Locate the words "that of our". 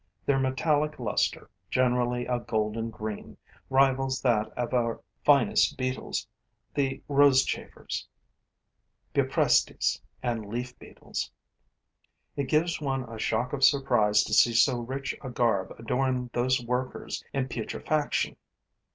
4.23-4.99